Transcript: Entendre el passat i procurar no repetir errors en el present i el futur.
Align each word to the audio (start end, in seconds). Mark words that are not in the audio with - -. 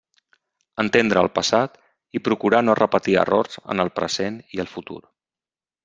Entendre 0.83 1.23
el 1.23 1.29
passat 1.35 1.77
i 2.19 2.23
procurar 2.29 2.63
no 2.65 2.77
repetir 2.81 3.17
errors 3.27 3.63
en 3.75 3.85
el 3.87 3.93
present 4.01 4.41
i 4.59 4.65
el 4.67 4.73
futur. 4.77 5.01